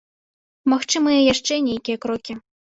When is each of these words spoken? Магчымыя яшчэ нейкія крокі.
Магчымыя 0.73 1.21
яшчэ 1.33 1.53
нейкія 1.69 1.97
крокі. 2.09 2.33